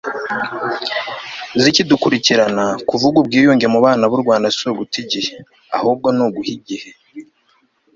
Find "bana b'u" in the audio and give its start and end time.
3.85-4.21